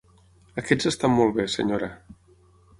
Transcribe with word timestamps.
Aquests 0.61 0.89
estan 0.93 1.13
molt 1.19 1.37
bé, 1.37 1.47
senyora. 1.59 1.93